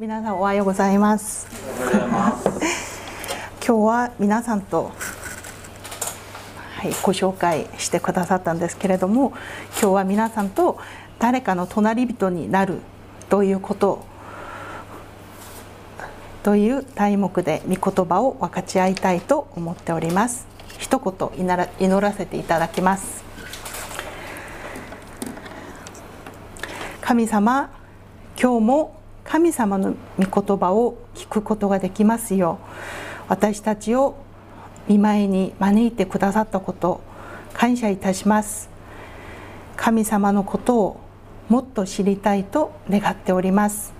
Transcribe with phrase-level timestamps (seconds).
[0.00, 1.46] 皆さんおはようございます。
[3.62, 4.92] 今日は皆さんと、
[6.74, 9.34] はい、ご紹介してくださったんですけれども
[9.72, 10.78] 今日は皆さんと
[11.18, 12.78] 誰かの隣人になる
[13.28, 14.06] ということ
[16.44, 20.46] という題目で御言葉を分かち合いたいと思っております。
[20.78, 23.22] 一言祈らせていただきます。
[27.02, 27.68] 神様
[28.40, 28.99] 今日も
[29.30, 32.66] 神様の御言葉を聞くことができますよう
[33.28, 34.16] 私たちを
[34.88, 37.00] 見舞いに招いてくださったこと
[37.54, 38.70] 感謝いたします。
[39.76, 41.00] 神様のことを
[41.48, 43.92] もっと知りたいと願っております。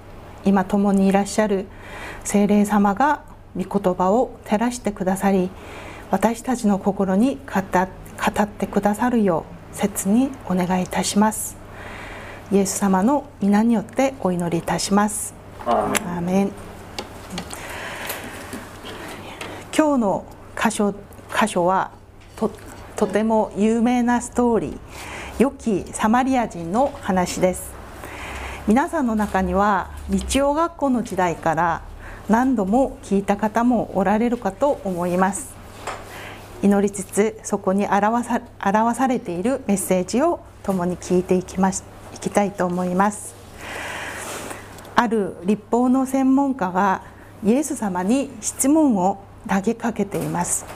[0.44, 1.66] 今共にいらっしゃる
[2.24, 3.22] 精霊様が
[3.56, 5.50] 御言葉を照らしてくださり
[6.10, 11.59] 私たちの心に語ってくださるよう切にお願いいたします。
[12.52, 15.34] イエス様の皆によってお祈りいたします。
[15.64, 16.52] アーメン。
[19.72, 20.24] 今日の
[20.60, 20.92] 箇所
[21.32, 21.92] 箇所は
[22.34, 22.50] と
[22.96, 24.78] とても有名なストーリー。
[25.38, 27.70] 良きサマリア人の話です。
[28.66, 31.82] 皆さんの中には日曜学校の時代から
[32.28, 35.54] 何度も聞いた方もおられるかと思います。
[36.64, 41.84] 祈りつつそこに表さ表されているメッセージを共に聞いていきます。
[41.84, 43.34] いきたいと思います。
[44.94, 47.02] ある立法の専門家が
[47.44, 50.66] イエス様に質問を投げかけています。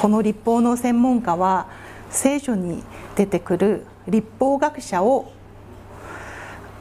[0.00, 1.66] この立法の専門家は
[2.10, 2.82] 聖書に
[3.16, 5.32] 出てくる立法学者を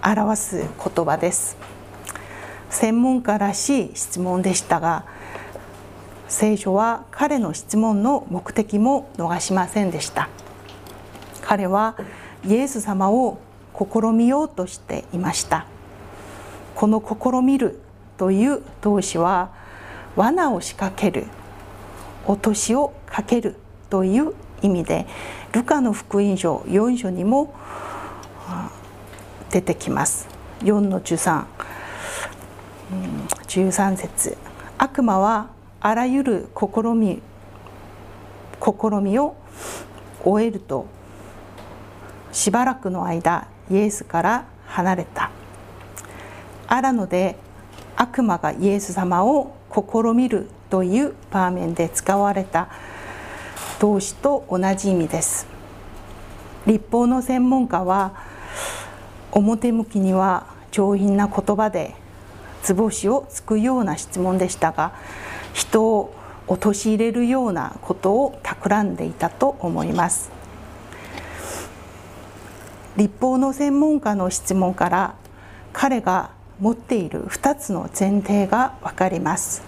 [0.03, 1.57] 表す言葉です。
[2.69, 5.05] 専門家らしい質問でしたが
[6.27, 10.29] 聖書は彼の質問の目的も逃しませんでした。
[11.41, 11.95] 彼は
[12.47, 13.39] イエス様を
[13.77, 15.65] 試みようとしていました。
[16.75, 17.79] この試みる
[18.17, 19.51] という動詞は
[20.15, 21.25] 罠を仕掛ける
[22.25, 23.55] 落としをかける
[23.89, 25.05] という意味で
[25.51, 27.53] ルカの福音書4章にも
[29.51, 30.27] 出てきます。
[30.61, 31.45] 4の13、
[33.47, 34.37] 13節。
[34.77, 35.49] 悪魔は
[35.81, 37.21] あらゆる試み
[38.61, 39.35] 試みを
[40.23, 40.87] 終えると
[42.37, 45.31] しばらくの間イエスから離れた。
[46.67, 47.35] あらので
[47.95, 52.69] 悪魔がイエス様を試みるという場面で使われた
[53.79, 55.47] 動詞と同じ意味です。
[56.67, 58.13] 立法の専門家は
[59.31, 61.95] 表向きには上品な言葉で
[62.61, 64.93] 図星をつくような質問でしたが
[65.53, 66.13] 人を
[66.45, 70.36] 陥れるようなことを企んでいたと思います。
[72.97, 75.15] 立法の専門家の質問から
[75.71, 79.61] 彼が持っている2つの前提が分かります。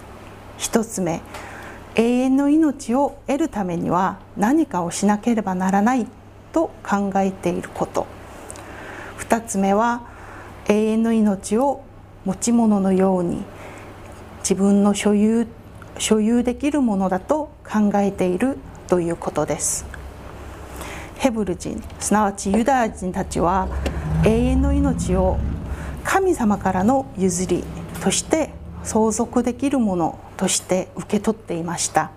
[0.58, 1.22] 1つ目
[1.94, 6.08] 永遠の命を得るためには何かをしなければならない
[6.52, 8.08] と考えていること。
[9.20, 10.02] 2つ目は
[10.66, 11.84] 永遠の命を
[12.24, 13.44] 持ち物のように
[14.40, 15.46] 自分の所有
[15.98, 18.58] 所有できるものだと考えている
[18.88, 19.99] ということです。
[21.20, 23.68] ヘブル人すなわちユダヤ人たちは
[24.24, 25.38] 永遠の命を
[26.02, 27.62] 神様からの譲り
[28.02, 28.54] として
[28.84, 32.10] 相続できるものとして受け取っていました。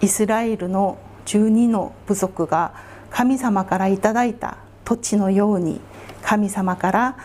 [0.00, 0.96] イスラエルの
[1.26, 2.72] 12の部族が
[3.10, 5.82] 神様からいただいた土地のように
[6.22, 7.16] 神様から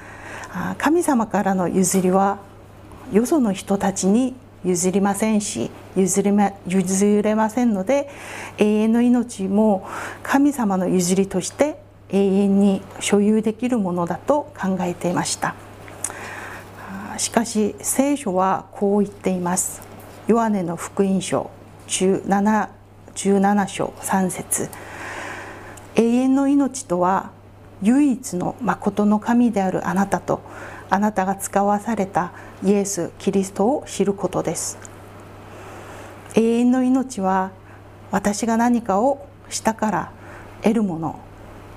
[0.77, 2.39] 神様からの譲りは
[3.13, 4.35] よその人たちに
[4.65, 8.09] 譲りませんし譲れま譲れませんので
[8.57, 9.87] 永遠の命も
[10.23, 15.55] 神様の譲りとして永遠に所有できるものだと考えていました。
[17.17, 19.81] しかし聖書はこう言っています。
[20.27, 21.49] ヨハネの福音書
[21.87, 22.69] 17,
[23.15, 24.69] 17章3節。
[25.95, 27.31] 永遠の命とは
[27.81, 30.41] 唯一の誠の神であるあなたと
[30.89, 32.31] あなたが使わされた
[32.65, 34.77] イエス・キリストを知ることです。
[36.35, 37.51] 永遠の命は
[38.11, 40.11] 私が何かをしたから
[40.61, 41.19] 得るもの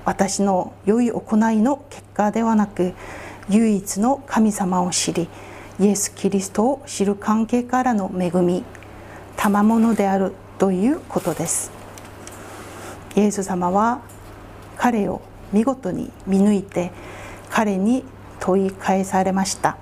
[0.05, 2.93] 私の良い行いの結果ではなく
[3.49, 5.27] 唯一の神様を知り
[5.79, 8.63] イエス・キリストを知る関係からの恵み
[9.35, 11.71] 賜物であるということです。
[13.15, 14.01] イエス様は
[14.77, 16.91] 彼を見事に見抜いて
[17.49, 18.05] 彼に
[18.39, 19.77] 問い返されました。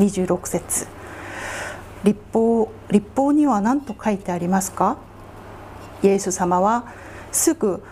[0.00, 0.86] 26節。
[2.02, 4.96] 立法立法には何と書いてありますか？
[6.02, 6.86] イエス様は
[7.30, 7.82] すぐ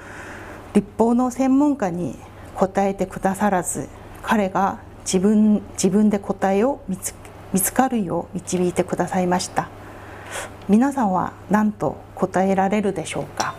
[0.73, 2.19] 立法の専門家に
[2.55, 3.89] 答えてくださらず
[4.23, 7.15] 彼が自分自分で答えを見つ
[7.53, 9.69] 見つかるよう導いてくださいました。
[10.69, 13.55] 皆さんは何と答えられるでしょうか？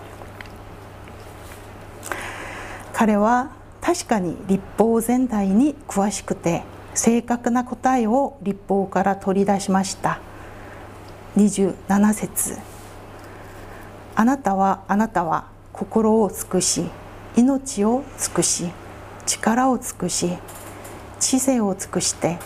[2.94, 6.63] 彼は確かに立法全体に詳しくて
[6.94, 10.19] 正確な答えを立法から取り出しました。
[11.38, 12.57] 27節。
[14.15, 16.83] あなたはあなたは心を尽くし
[17.38, 18.69] 命を尽くし
[19.25, 20.38] 力を尽くし
[21.21, 22.38] 知性を尽くして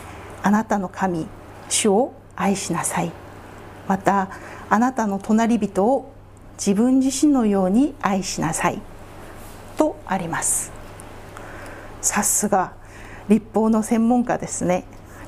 [0.43, 1.25] あなたの神
[1.69, 3.11] 主を愛しなさい。
[3.87, 4.29] また
[4.69, 6.11] あなたの隣人を
[6.57, 8.79] 自分自身のように愛しなさい。
[9.77, 10.71] とあります。
[12.01, 12.73] さすが
[13.29, 14.83] 立法の専門家ですね。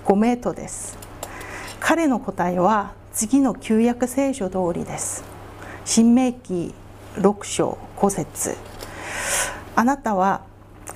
[0.06, 0.98] 5メートです。
[1.80, 5.24] 彼の答えは次の旧約聖書通りです。
[5.86, 6.74] 新明記
[7.16, 8.58] 6章5節。
[9.76, 10.42] あなたは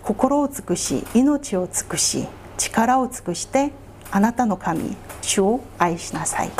[0.03, 3.71] 心を尽くし命を尽くし力を尽くして
[4.11, 6.51] あなたの神主を愛しなさい。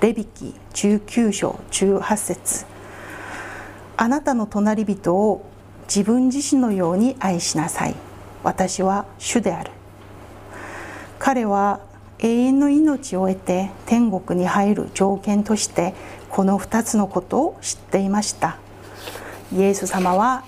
[0.00, 2.66] レビキ19章18節。
[3.96, 5.44] あなたの隣人を
[5.86, 7.94] 自分自身のように愛しなさい。
[8.44, 9.72] 私は主である。
[11.18, 11.80] 彼は
[12.18, 15.94] 永遠の命を得て天国に入る条件として
[16.28, 18.58] この2つのことを知っていました。
[19.52, 20.44] イエス様は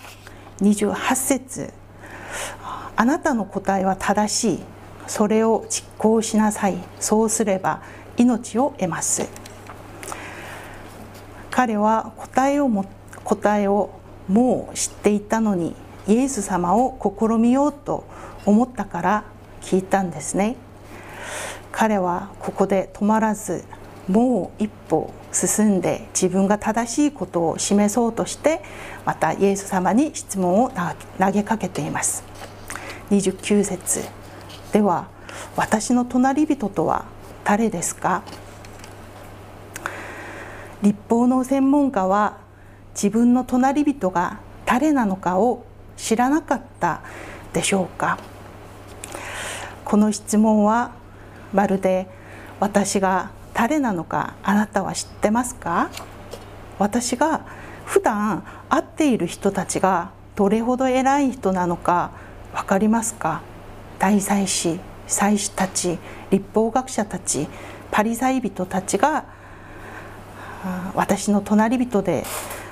[0.61, 1.73] 28節
[2.97, 4.61] あなたの答えは正しい。
[5.07, 6.77] それを実行しなさい。
[7.01, 7.83] そうすれば
[8.17, 9.29] 命を得ます。
[11.51, 12.85] 彼は答えをも
[13.25, 13.91] 答えを
[14.29, 15.75] もう知っていたのに
[16.09, 18.05] イエス様を試みようと
[18.45, 19.25] 思ったから
[19.61, 20.57] 聞いたんですね。
[21.73, 23.65] 彼はここで止まらず
[24.09, 28.63] もう一歩進んで自分が正しいことを示そうとして
[29.05, 30.71] またイエス様に質問を
[31.19, 32.25] 投げかけています。
[33.11, 34.05] 29節。
[34.73, 35.09] では
[35.57, 37.05] 私の隣人とは
[37.45, 38.23] 誰ですか？
[40.83, 42.39] 立法の専門家は
[42.95, 45.65] 自分の隣人が誰なのかを
[45.97, 47.01] 知らなかった
[47.53, 48.19] でしょうか？
[49.85, 50.93] この質問は
[51.53, 52.09] まるで
[52.61, 55.91] 私が誰なのかあなたは知ってますか？
[56.79, 57.47] 私が
[57.85, 62.11] 普段会っている人たちがどれほど偉い人なのか
[62.53, 63.43] 分かりますか？
[63.99, 65.99] 大祭司祭司たち
[66.31, 67.49] 立法学者たち
[67.91, 69.25] パリサイ人たちが
[70.95, 72.25] 私の隣人で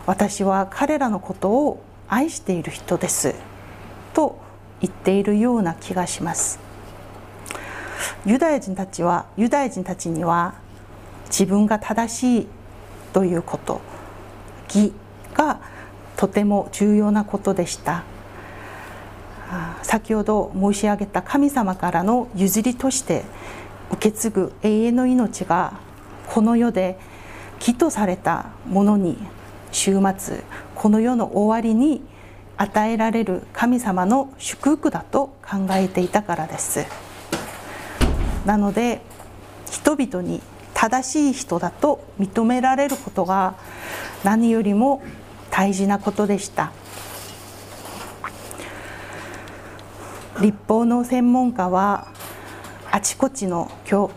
[0.05, 1.82] 私は彼らのことを
[2.14, 3.34] 愛している人です。
[4.12, 4.38] と
[4.81, 6.61] 言っているような気がします。
[8.25, 10.55] ユダヤ人たちはユダヤ人たちには
[11.26, 12.46] 自分が正しい
[13.12, 13.81] ということ
[14.69, 14.93] 義
[15.34, 15.61] が
[16.16, 18.05] とても重要なことでした。
[19.82, 23.25] 先ほど申し上げた神様からの譲りとして
[23.90, 25.81] 受け継ぐ永遠の命が
[26.28, 26.96] この世で
[27.58, 29.19] 義とされたものに
[29.72, 30.44] 週末
[30.85, 32.03] この世の終わりに
[32.59, 36.85] 与えられる神様の祝福だと考えていたからです。
[38.45, 39.01] なので
[39.71, 40.43] 人々に
[40.75, 43.55] 正しい人だと認められることが
[44.25, 45.03] 何よりも
[45.51, 46.71] 大事なことでした。
[50.43, 52.09] 立法の専門家は
[52.91, 54.11] あちこちの教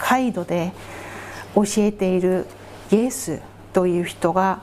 [0.00, 0.72] カイドで
[1.54, 2.46] 教えている
[2.90, 3.42] イエス
[3.74, 4.62] という人が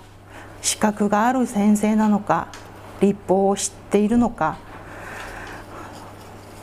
[0.63, 2.48] 資格がある先生なのか
[3.01, 4.58] 立法を知っているのか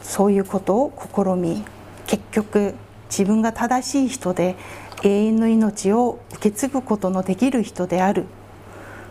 [0.02, 1.62] そういうことを試み
[2.06, 2.74] 結局
[3.08, 4.56] 自分が正しい人で
[5.02, 8.24] 永遠の命を受け継ぐことのできる人である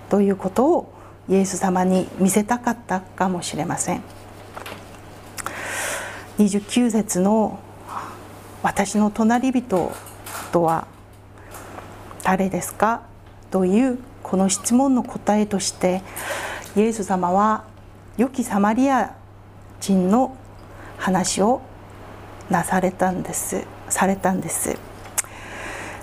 [0.09, 0.93] ということを
[1.29, 4.01] イエス様に見せたかったかもしれません
[6.39, 7.59] 29節の
[8.63, 9.91] 「私の隣人
[10.51, 10.87] とは
[12.23, 13.01] 誰ですか?」
[13.51, 16.03] というこの質問の答えとして
[16.75, 17.63] イエス様は
[18.15, 19.15] 良きサマリア
[19.79, 20.37] 人の
[20.99, 21.61] 話を
[22.47, 23.65] なされたんです。
[23.89, 24.77] されたんです。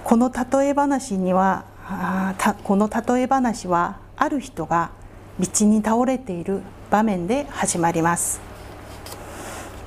[0.02, 1.66] この例え話には
[2.64, 4.90] この例え話はある人が
[5.38, 8.40] 道に倒れている場面で始まります。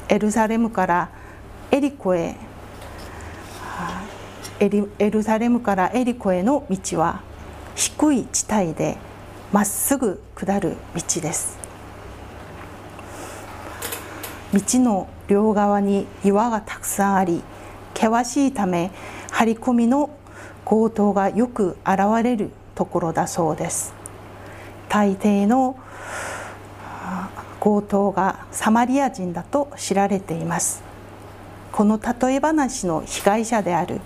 [0.08, 1.10] エルサレムから
[1.72, 2.38] エリコへ
[4.62, 4.70] エ
[5.10, 7.28] ルサレムからエリコへの道は
[7.80, 8.98] 低い地帯で
[9.54, 11.58] まっすぐ下る道です。
[14.54, 17.42] 道の両側に岩がたくさんあり
[17.94, 18.92] 険しいため
[19.32, 20.10] 張り込みの
[20.66, 23.94] 強盗がよく現れるところだそうです。
[24.90, 25.80] 大抵の
[27.62, 30.84] 強盗がサマリア人だと知られています。
[31.72, 34.02] この例え話の被害者である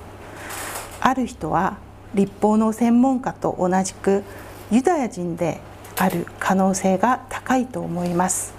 [1.01, 1.77] ある人は
[2.13, 4.24] 立法の専門家と同じく
[4.72, 5.60] ユダヤ人で
[5.98, 8.53] ある可能性が高いと思います。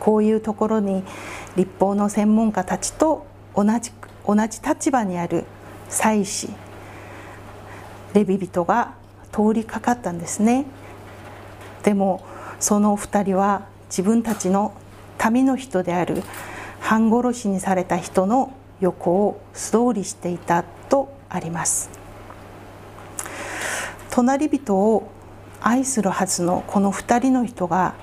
[0.00, 1.02] こういうところに
[1.56, 3.92] 立法の専門家たちと同じ
[4.26, 5.44] 同じ立場にある
[5.88, 6.50] 祭司
[8.14, 8.94] レビ人が
[9.32, 10.66] 通りかかったんですね。
[11.82, 12.24] でも
[12.60, 14.72] その2人は自分たちの
[15.30, 16.22] 民の人である
[16.80, 22.03] 半殺しにされた人の横を素通りしていたとあります。
[24.14, 25.10] 隣人を
[25.60, 27.96] 愛するはずのこの2人の人が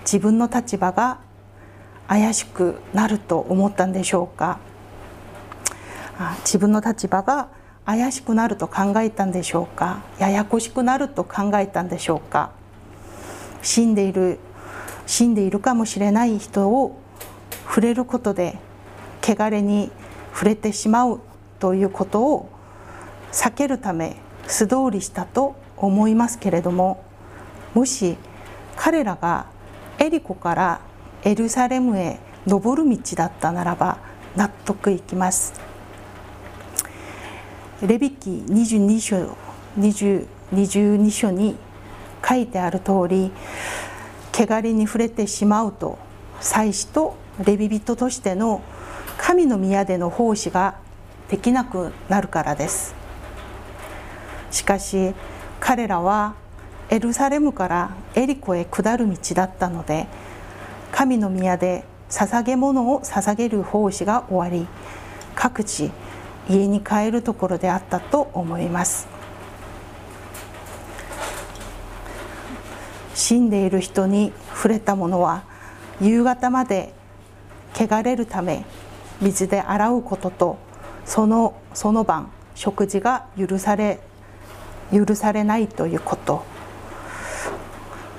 [0.00, 1.20] 自分の立場が
[2.08, 4.58] 怪しくなると思ったんでしょうか？
[6.40, 7.48] 自分の立場が
[7.86, 10.02] 怪しくなると考えたんでしょうか？
[10.18, 12.50] ややこしくなると考えたんでしょうか？
[13.62, 14.40] 死んでいる
[15.06, 16.98] 死んでいるかもしれない人を
[17.66, 18.58] 触れることで
[19.22, 19.92] 汚れに
[20.32, 21.20] 触れてしまう
[21.60, 22.48] ということを
[23.30, 27.04] 避けるため素通りしたと思いますけれども
[27.74, 28.16] もし
[28.76, 29.46] 彼らが
[29.98, 30.80] エリコから
[31.24, 33.98] エルサレムへ登る道だったならば
[34.36, 35.52] 納得いきます。
[37.82, 39.36] レビキ22章
[39.78, 41.56] 20, 22章に
[42.26, 43.32] 書いてある通り
[44.32, 45.98] 汚れに触れてしまうと
[46.40, 48.62] 祭司とレビ人としての
[49.18, 50.76] 神の宮での奉仕が
[51.28, 53.01] できなくなるからです
[54.52, 55.14] しかし
[55.58, 56.34] 彼らは
[56.90, 60.06] エルサレムからエリコへ下る道だったので
[60.92, 64.68] 神の宮で捧げ物を捧げる奉仕が終わり
[65.34, 65.90] 各地
[66.48, 69.08] 家に帰るところであったと思います。
[73.14, 75.44] 死んでいる人に触れたものは
[76.00, 76.92] 夕方まで
[77.74, 78.64] 汚れるため
[79.20, 80.58] 水で洗うことと
[81.04, 84.00] そのその晩食事が許され
[84.92, 86.44] 許されないということ。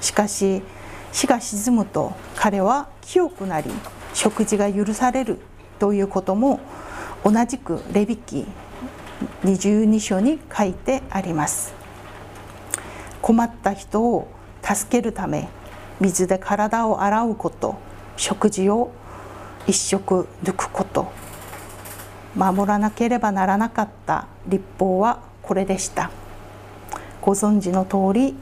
[0.02, 0.62] しかし
[1.12, 3.72] 日が沈むと彼は清くなり
[4.14, 5.40] 食事が許される
[5.80, 6.60] ということも
[7.24, 8.46] 同じくレビキ
[9.44, 11.74] 22章に書いてあります。
[13.22, 14.28] 困った人を
[14.62, 15.48] 助けるため
[16.00, 17.76] 水で体を洗うこと。
[18.18, 18.92] 食事を
[19.66, 21.12] 一食抜くこと。
[22.36, 26.12] 守らなければならなかった立法はこれでした。
[27.26, 28.36] ご存知の通り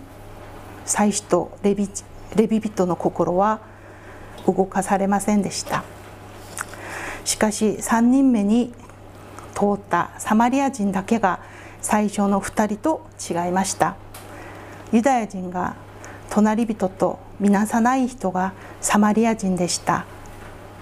[0.86, 1.88] 祭司とレビ
[2.36, 3.62] レビ人の心は
[4.48, 5.84] 動かされませんでした。
[7.24, 8.74] しかし3人目に
[9.54, 11.42] 通ったサマリア人だけが
[11.80, 13.98] 最初の2人と違いました。
[14.92, 15.76] ユダヤ人が
[16.32, 20.06] 隣人とみなさない人がサマリア人でした。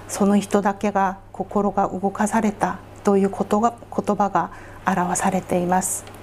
[0.07, 4.51] その人だけが心が動かされたという言葉が
[4.87, 6.18] 表されています。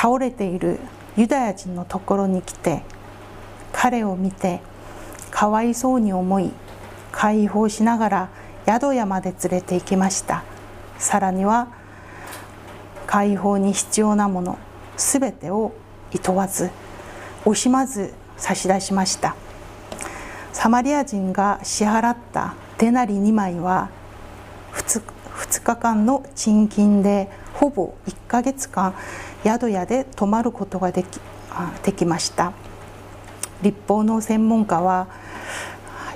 [0.00, 0.78] 倒れている
[1.18, 2.82] ユダヤ人のところに来て
[3.70, 4.62] 彼を見て
[5.30, 6.52] かわいそうに思い
[7.12, 8.28] 解放しながら
[8.64, 10.42] 宿屋まで連れて行きました。
[10.98, 11.68] さらには
[13.06, 14.58] 解放に必要なもの
[14.96, 15.74] すべてを
[16.12, 16.70] いとわず
[17.44, 19.36] 惜しまず差し出しました。
[20.54, 23.90] サマリア人が支払ったデナリ2枚は
[24.72, 25.02] 2,
[25.36, 27.28] 2日間の賃金で
[27.60, 28.94] ほぼ1ヶ月間
[29.44, 31.20] 宿屋で泊まることができ
[31.82, 32.54] できました。
[33.60, 35.08] 立法の専門家は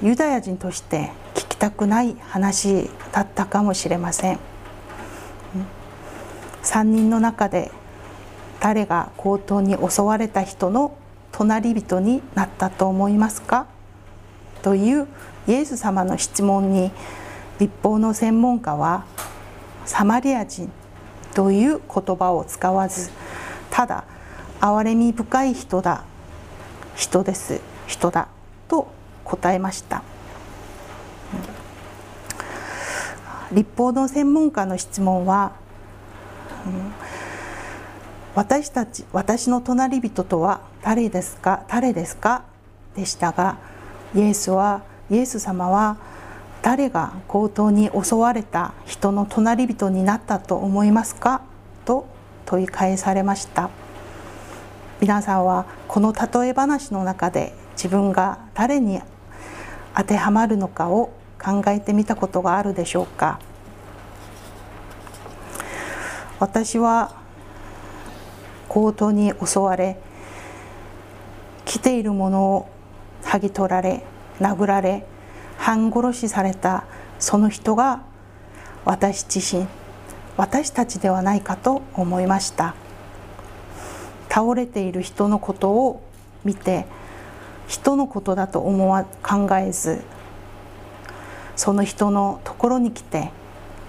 [0.01, 4.39] ユダヤ人として聞きたくない話だったかもしれません。
[6.63, 7.71] 3人の中で
[8.61, 10.97] 誰が強盗に襲われた人の
[11.31, 13.67] 隣人になったと思いますか？
[14.63, 15.07] という
[15.47, 16.91] イエス様の質問に
[17.59, 19.05] 立法の専門家は
[19.85, 20.73] サマリア人
[21.35, 23.11] という言葉を使わず
[23.71, 24.05] ただ
[24.61, 26.05] 憐れみ深い人だ
[26.95, 28.29] 人です人だ
[28.69, 28.89] と
[29.25, 30.03] 答えました。
[33.53, 35.53] 立法の専門家の質問は、
[38.35, 42.43] 私たち私の隣人とは誰ですか誰ですか？
[42.97, 43.59] でしたが
[44.15, 45.97] イエスはイエス様は
[46.65, 51.43] 誰が強盗に襲われた人の隣人になったと思いますか？
[51.85, 52.07] と
[52.47, 53.69] 問い返されました。
[54.99, 58.99] 皆さんはこの例え話の中で自分が誰に
[59.95, 63.39] 当てはまるのかを考えてみたことがあるでしょうか？
[66.41, 67.15] 私は
[68.71, 69.99] 強盗に襲われ
[71.67, 72.71] 着ているものを
[73.23, 74.03] 剥ぎ取られ
[74.41, 75.07] 殴られ
[75.65, 76.85] 半殺しされた
[77.19, 78.03] その人が
[78.85, 79.67] 私自身
[80.37, 82.75] 私たちではないかと思いました。
[84.29, 86.03] 倒れている人のことを
[86.45, 86.85] 見て
[87.67, 90.03] 人のことだと思わ考えず
[91.57, 93.31] その人のところに来て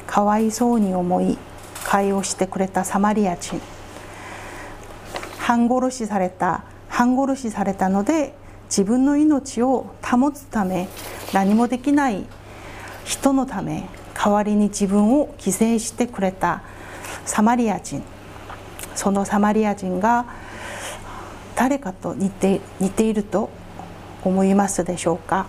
[0.08, 1.38] かわいそうに思い
[1.84, 3.60] 会をしてくれたサマリア人
[5.40, 8.34] 半殺しされた半殺しされたので
[8.68, 10.88] 自分の命を保つため
[11.34, 12.24] 何もできない
[13.04, 16.62] 人のため代わりに自分を犠牲してくれた
[17.26, 18.02] サマリア人。
[18.96, 20.26] そのサマリア人が
[21.56, 23.50] 誰かと似て似ていると
[24.24, 25.48] 思いますでしょうか？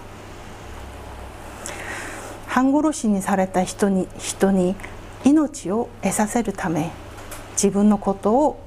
[2.49, 4.75] 半殺しにされた人に人に
[5.25, 6.91] 命を得させるため
[7.53, 8.63] 自分のことを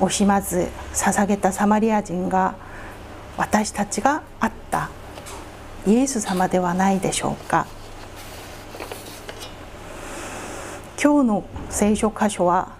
[0.00, 2.56] 惜しまず捧げたサマリア人が
[3.36, 4.90] 私たちがあった。
[5.86, 7.66] イエス様ではないでしょうか。
[11.02, 12.72] 今日の聖書箇所は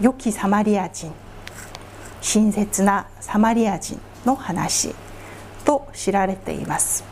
[0.00, 1.12] 良きサマリア人
[2.20, 4.92] 親切なサマリア人の話
[5.64, 7.04] と知られています。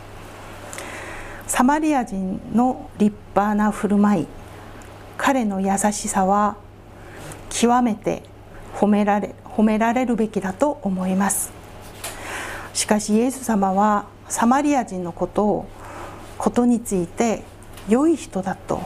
[1.47, 4.27] サマリア人の立派な振る舞い
[5.17, 6.57] 彼の優しさは
[7.49, 8.23] 極めて
[8.73, 11.53] 褒められ褒められるべきだと思います。
[12.73, 15.67] しかしイエス様はサマリア人のことを
[16.37, 17.43] ことについて
[17.87, 18.81] 良い人だと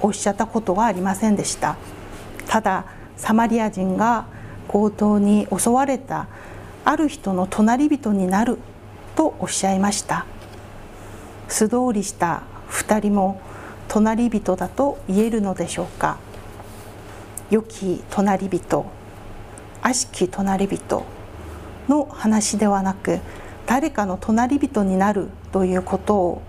[0.00, 1.76] おっしゃったことはありませんでした。
[2.48, 2.84] ただ
[3.16, 4.26] サマリア人が
[4.68, 6.28] 強盗に襲われた
[6.84, 8.58] ある人の隣人になる
[9.16, 10.26] とおっしゃいました。
[11.48, 13.40] 素通りした2人も
[13.88, 16.18] 隣人だと言えるのでしょうか。
[17.50, 18.84] 良き隣人
[19.82, 21.04] 悪しき隣人
[21.88, 23.20] の話ではなく
[23.68, 26.42] 誰かの隣人になるということを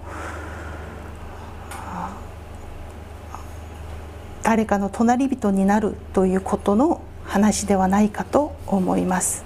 [4.41, 9.43] 誰かの隣人になるということの話ではないかと思います。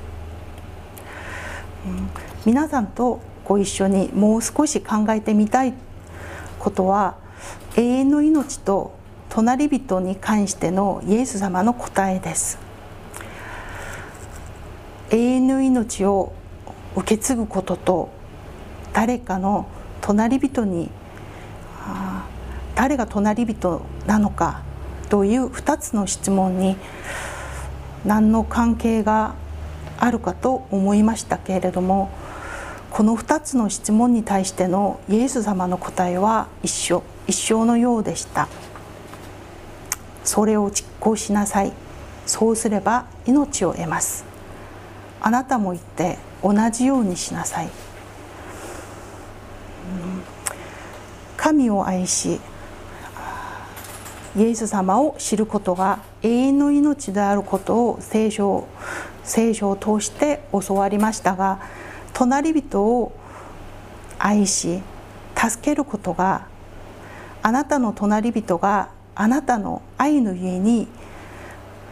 [1.88, 2.09] うん、
[2.45, 5.73] 皆さんとご一緒にもう少し考えてみたい
[6.59, 7.17] ことは
[7.75, 8.95] 永遠の命と
[9.29, 12.59] 隣人に関してのイエス様の答えです
[15.09, 16.33] 永遠の命を
[16.95, 18.10] 受け継ぐことと
[18.93, 19.67] 誰かの
[20.01, 20.89] 隣人に
[22.75, 24.62] 誰が隣人なのか
[25.10, 26.75] という2つの質問に
[28.06, 29.36] 何の関係が
[29.97, 32.12] あるかと思いましたけれども
[32.91, 38.47] この2つの質問に対してのイエス様の答えは一緒一生のようでした。
[40.23, 41.73] それを実行しなさい。
[42.25, 44.25] そうすれば命を得ます。
[45.21, 47.69] あなたも言って同じようにしなさい。
[51.38, 52.39] 神を愛し
[54.36, 58.67] イエス様を知ることが永遠の命であることを聖書
[59.23, 61.60] 聖書を通して教わりましたが
[62.13, 63.12] 隣人を
[64.17, 64.82] 愛し
[65.36, 66.47] 助けることが
[67.41, 70.88] あなたの隣人があなたの愛のゆえに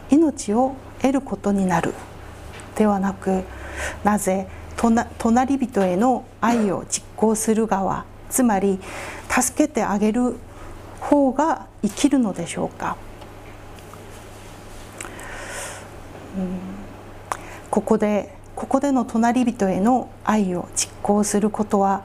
[0.10, 1.94] 命を得ることになる。
[2.76, 3.44] ではなく
[4.04, 4.48] なぜ
[5.18, 8.80] 隣人への愛を実行する側つまり
[9.30, 10.36] 助けてあげる
[11.00, 12.98] 方が生きるのでしょうか、
[16.38, 16.60] うん、
[17.70, 22.04] ここでここでの隣人への愛を実行することは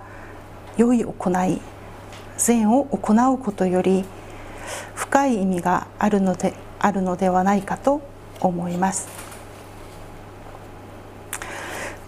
[0.76, 1.60] 良い行い
[2.38, 4.04] 善を行うことより
[4.94, 8.02] 深い意味があるのであるのではないかと
[8.40, 9.25] 思います。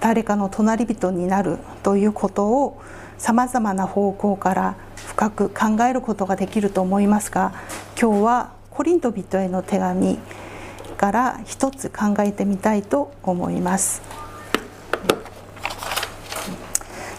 [0.09, 2.81] 誰かの隣人になるということを
[3.19, 7.53] さまざまな方向から深く考えることができると思いますが
[8.01, 10.19] 今日はコリント人への手紙
[10.97, 14.01] から一つ考えてみたいと思います。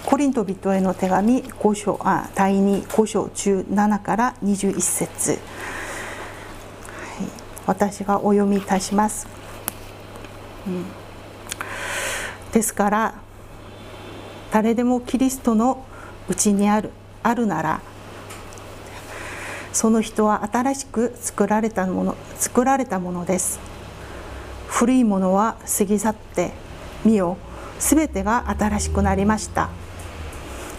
[0.07, 5.39] コリント人への手紙5章あ第2 5章17から21節、はい、
[7.67, 9.27] 私がお読みいたします、
[10.65, 10.85] うん、
[12.53, 13.15] ですから
[14.51, 15.85] 誰でもキリストの
[16.27, 17.81] うちにあるあるなら
[19.71, 23.59] その人は新しく作られたもの作られたものです。
[24.67, 26.51] 古いものは過ぎ去って
[27.05, 27.37] 見よ
[27.79, 29.69] すべてが新しくなりました。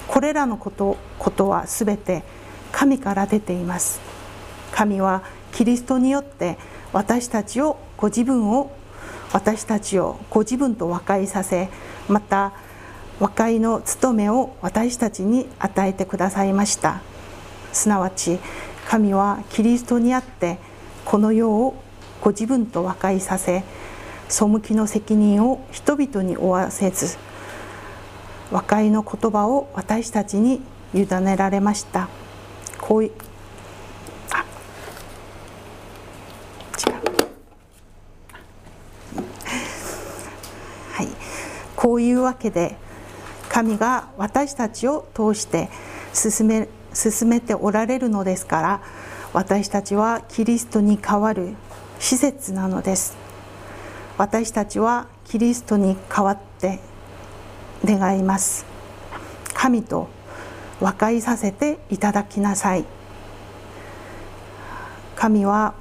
[0.08, 2.24] これらのことことはすべて
[2.72, 4.00] 神から出ています。
[4.72, 6.58] 神はキリストによって
[6.92, 8.72] 私たちをご自分を
[9.32, 11.68] 私たちをご自分と和解させ
[12.08, 12.52] また
[13.18, 17.02] 和解の務めを私たちに与えてくださいました。
[17.72, 18.38] すなわち
[18.88, 20.58] 神はキリストにあって
[21.04, 21.74] この世を
[22.20, 23.62] ご自分と和解させ
[24.28, 27.16] 背きの責任を人々に負わせず
[28.50, 30.60] 和解の言葉を私たちに
[30.92, 32.08] 委ねられました。
[32.78, 33.10] こう
[40.92, 41.08] はい、
[41.90, 42.76] こういうわけで
[43.48, 45.68] 神が私たちを通して
[46.12, 48.82] 進め進めておられるのですから
[49.32, 51.56] 私たちはキリストに代わる
[51.98, 53.16] 施設なのです。
[54.18, 56.78] 私たちはキリストに代わって
[57.84, 58.64] 願います。
[59.52, 60.08] 神と
[60.80, 62.84] 和解させていただきなさい。
[65.16, 65.74] 神は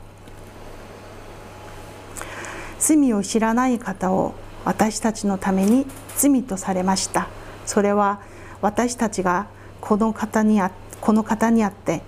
[2.79, 4.33] 罪を知らない方を
[4.69, 7.27] 私たちのために罪とされました。
[7.65, 8.21] それは
[8.61, 9.47] 私たちが
[9.81, 10.69] この方にあ
[11.01, 12.03] この方にあって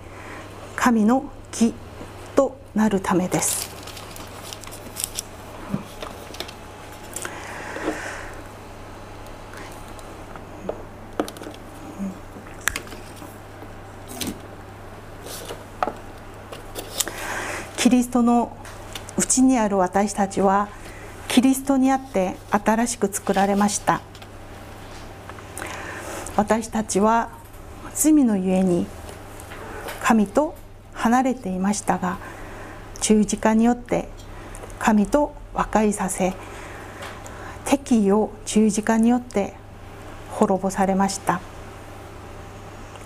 [0.76, 1.74] 神の義
[2.36, 3.68] となるためです。
[17.76, 18.56] キリストの
[19.16, 20.68] 内にある私たちは
[21.42, 24.00] キリストにあって新しく作られました。
[26.36, 27.30] 私たちは
[27.92, 28.86] 罪のゆえに
[30.04, 30.54] 神と
[30.94, 32.18] 離れていましたが
[33.00, 34.08] 十字架によって
[34.78, 36.32] 神と和解させ
[37.64, 39.54] 敵意を十字架によって
[40.30, 41.40] 滅ぼされました。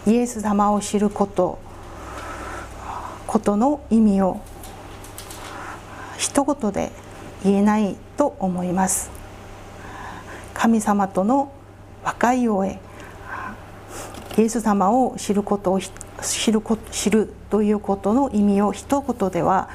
[0.07, 1.59] イエス様を知ること
[3.27, 4.43] ことの意味を
[6.19, 6.93] 一言で
[7.45, 9.11] 言えないと思います。
[10.55, 11.53] 神様との
[12.03, 12.77] 和解を得
[14.39, 15.91] イエス様を知ることを知
[16.53, 19.71] る知るということの意味を一言では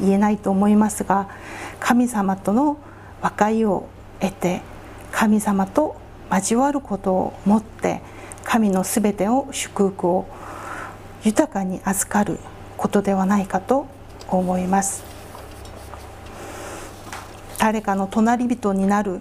[0.00, 1.28] 言えないと思いますが
[1.78, 2.78] 神様との
[3.20, 3.88] 和解を
[4.20, 4.62] 得て
[5.12, 5.96] 神様と
[6.30, 8.00] 交わることをもって
[8.44, 10.26] 神のすべてを祝福を
[11.24, 12.38] 豊かに預かる
[12.76, 13.86] ことではないかと
[14.28, 15.09] 思います。
[17.60, 19.20] 誰かの隣人になる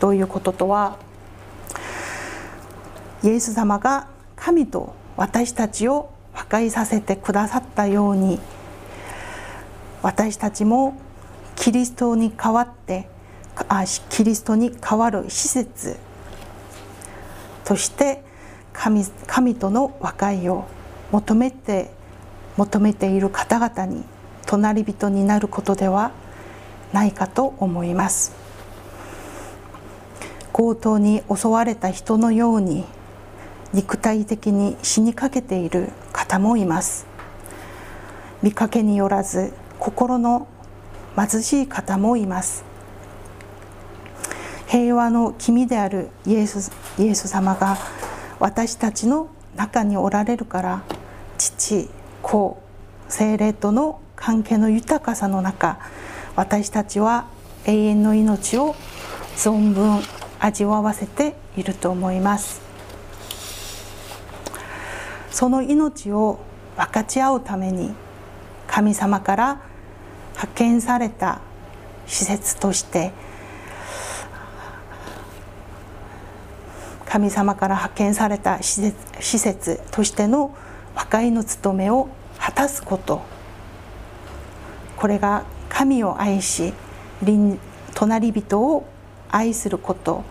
[0.00, 0.96] ということとは
[3.22, 8.40] イエス様が神と私たちを和解させてくださったように
[10.00, 10.98] 私たちも
[11.56, 13.06] キリストに代わって
[13.68, 15.98] あキリストに代わる施設
[17.66, 18.24] として
[18.72, 20.64] 神神との和解を
[21.12, 21.90] 求めて
[22.56, 24.04] 求めている方々に
[24.46, 26.12] 隣人になることでは
[26.94, 28.32] ないかと思います。
[30.52, 32.84] 強盗に襲われた人のように
[33.72, 37.06] 肉体的に死にかけている方もいます。
[38.40, 40.46] 見かけによらず心の
[41.16, 42.64] 貧しい方もいます。
[44.68, 47.76] 平和の君であるイエスイエス様が
[48.38, 50.82] 私たちの中におられるから
[51.38, 51.88] 父
[52.22, 52.62] 子
[53.08, 55.78] 精霊との関係の豊かさの中
[56.36, 57.26] 私たちは
[57.64, 58.74] 永遠の命を
[59.36, 60.00] 存分
[60.40, 62.60] 味わわせていると思います。
[65.30, 66.38] その命を
[66.76, 67.92] 分かち合うために
[68.66, 69.60] 神様から
[70.32, 71.40] 派遣された
[72.06, 73.12] 施設として
[77.06, 80.54] 神様から派遣された施設施設としての
[80.96, 83.22] 和解の務めを果たすこと。
[84.96, 85.44] これが
[85.76, 86.72] 神を愛し
[87.94, 88.86] 隣人を
[89.28, 90.22] 愛すること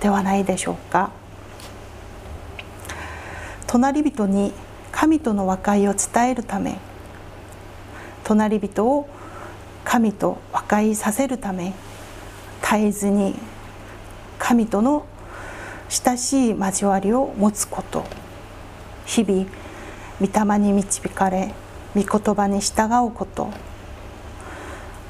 [0.00, 1.12] ではないでしょうか。
[3.68, 4.52] 隣人に
[4.90, 6.78] 神との和解を伝えるため
[8.24, 9.08] 隣人を
[9.84, 11.72] 神と和解させるため
[12.60, 13.36] 絶えずに
[14.38, 15.06] 神との
[15.88, 18.04] 親しい交わりを持つこと
[19.06, 19.46] 日々
[20.20, 21.54] 御霊に導かれ
[21.94, 23.50] 御言葉に従うこと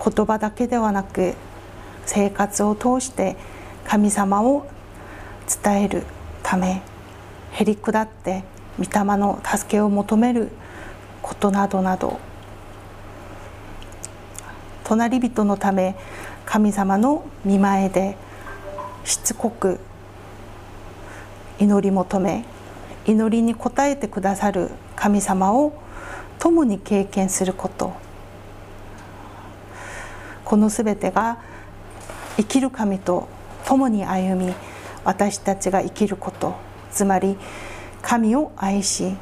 [0.04, 1.34] 言葉だけではなく
[2.04, 3.36] 生活を通して
[3.86, 4.66] 神様を
[5.62, 6.02] 伝える
[6.42, 6.82] ため
[7.52, 8.44] へりくだって
[8.78, 10.50] 御霊の助けを求める
[11.22, 12.20] ことなどなど
[14.84, 15.96] 隣人のため
[16.44, 18.16] 神様の見前で
[19.04, 19.80] しつこく
[21.58, 22.44] 祈り求め
[23.06, 25.72] 祈りに応えてくださる神様を
[26.38, 28.03] 共に経験すること。
[30.44, 31.38] このすべてが
[32.36, 33.28] 生きる神と
[33.66, 34.54] 共に歩み
[35.04, 36.54] 私たちが生きること
[36.90, 37.36] つまり
[38.02, 39.16] 神を愛し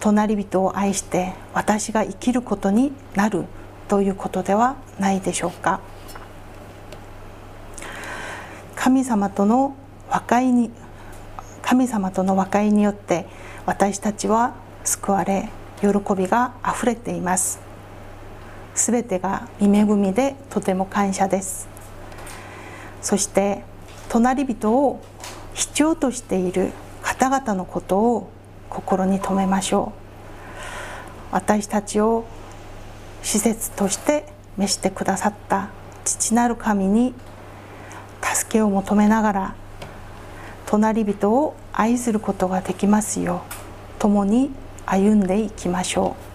[0.00, 3.44] 隣人を愛して私が生きることになる
[3.88, 5.80] ということではないでしょうか。
[8.76, 9.76] 神様との
[10.08, 10.70] 和解に
[11.62, 13.26] 神様との和解によって
[13.66, 17.67] 私たちは救われ喜びがあふれています。
[18.78, 21.68] すべてが御恵みでとても感謝です。
[23.02, 23.62] そして
[24.08, 25.00] 隣人を
[25.54, 28.30] 必要としている方々のことを
[28.70, 29.92] 心に留めましょ
[31.30, 31.34] う。
[31.34, 32.24] 私たちを
[33.22, 35.70] 施設として召してくださった
[36.04, 37.14] 父なる神に
[38.22, 39.54] 助けを求めながら
[40.66, 43.42] 隣人を愛することができますよ
[43.98, 44.50] う共に
[44.86, 46.27] 歩んでいきましょう。